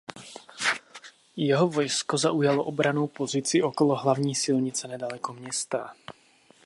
Jeho 1.35 1.67
vojsko 1.69 2.17
zaujalo 2.17 2.63
obrannou 2.63 3.07
pozici 3.07 3.61
okolo 3.61 3.95
hlavní 3.95 4.35
silnice 4.35 4.87
nedaleko 4.87 5.33
města. 5.33 5.95